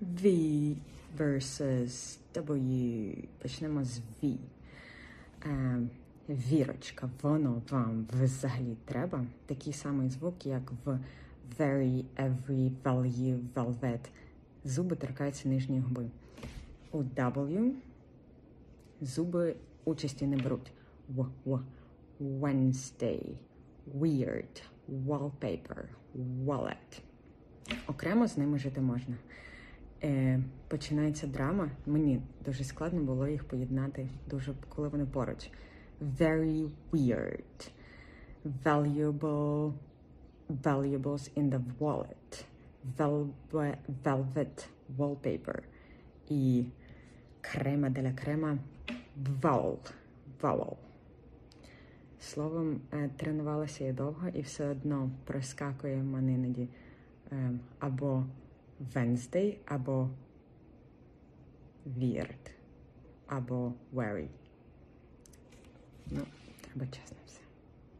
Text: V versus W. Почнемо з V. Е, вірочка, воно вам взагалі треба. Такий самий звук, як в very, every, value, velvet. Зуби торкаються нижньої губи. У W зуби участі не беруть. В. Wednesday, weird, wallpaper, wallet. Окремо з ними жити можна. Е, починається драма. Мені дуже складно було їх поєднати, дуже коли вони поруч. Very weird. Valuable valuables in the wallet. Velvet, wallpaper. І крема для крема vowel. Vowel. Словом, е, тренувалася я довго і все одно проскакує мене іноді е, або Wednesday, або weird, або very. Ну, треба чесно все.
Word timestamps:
V 0.00 0.76
versus 1.18 2.18
W. 2.34 3.28
Почнемо 3.42 3.84
з 3.84 4.00
V. 4.22 4.36
Е, 5.46 5.80
вірочка, 6.28 7.10
воно 7.22 7.62
вам 7.70 8.06
взагалі 8.22 8.76
треба. 8.84 9.24
Такий 9.46 9.72
самий 9.72 10.10
звук, 10.10 10.46
як 10.46 10.72
в 10.84 10.98
very, 11.58 12.04
every, 12.16 12.70
value, 12.84 13.38
velvet. 13.54 14.00
Зуби 14.64 14.96
торкаються 14.96 15.48
нижньої 15.48 15.80
губи. 15.80 16.06
У 16.92 17.02
W 17.02 17.72
зуби 19.00 19.56
участі 19.84 20.26
не 20.26 20.36
беруть. 20.36 20.72
В. 21.08 21.60
Wednesday, 22.20 23.36
weird, 23.98 24.62
wallpaper, 25.06 25.84
wallet. 26.44 27.00
Окремо 27.86 28.26
з 28.26 28.38
ними 28.38 28.58
жити 28.58 28.80
можна. 28.80 29.14
Е, 30.06 30.40
починається 30.68 31.26
драма. 31.26 31.70
Мені 31.86 32.20
дуже 32.44 32.64
складно 32.64 33.02
було 33.02 33.28
їх 33.28 33.44
поєднати, 33.44 34.08
дуже 34.30 34.54
коли 34.68 34.88
вони 34.88 35.06
поруч. 35.06 35.50
Very 36.18 36.70
weird. 36.92 37.70
Valuable 38.64 39.72
valuables 40.48 41.30
in 41.36 41.50
the 41.50 41.62
wallet. 41.80 42.44
Velvet, 44.04 44.68
wallpaper. 44.98 45.62
І 46.28 46.64
крема 47.40 47.90
для 47.90 48.12
крема 48.12 48.58
vowel. 49.42 49.76
Vowel. 50.42 50.76
Словом, 52.20 52.80
е, 52.92 53.10
тренувалася 53.16 53.84
я 53.84 53.92
довго 53.92 54.28
і 54.28 54.40
все 54.40 54.68
одно 54.68 55.10
проскакує 55.24 55.96
мене 55.96 56.32
іноді 56.32 56.68
е, 57.32 57.50
або 57.78 58.24
Wednesday, 58.94 59.56
або 59.66 60.10
weird, 61.98 62.50
або 63.26 63.72
very. 63.94 64.28
Ну, 66.06 66.26
треба 66.60 66.86
чесно 66.86 67.16
все. 67.26 67.40